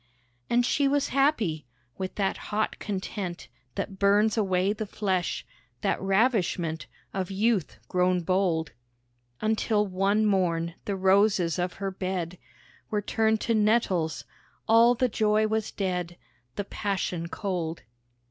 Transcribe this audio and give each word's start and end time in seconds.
And 0.49 0.65
she 0.65 0.87
was 0.87 1.09
happy: 1.09 1.67
with 1.95 2.15
that 2.15 2.35
hot 2.49 2.79
content 2.79 3.49
That 3.75 3.99
burns 3.99 4.35
away 4.35 4.73
the 4.73 4.87
flesh, 4.87 5.45
that 5.81 6.01
ravishment 6.01 6.87
Of 7.13 7.29
youth 7.29 7.77
grown 7.87 8.21
bold. 8.21 8.71
Until 9.41 9.85
one 9.85 10.25
morn 10.25 10.73
the 10.85 10.95
roses 10.95 11.59
of 11.59 11.73
her 11.73 11.91
bed 11.91 12.39
Were 12.89 13.03
turned 13.03 13.41
to 13.41 13.53
nettles, 13.53 14.25
all 14.67 14.95
the 14.95 15.07
joy 15.07 15.45
was 15.45 15.69
dead, 15.69 16.17
The 16.55 16.63
passion 16.65 17.27
cold. 17.29 17.83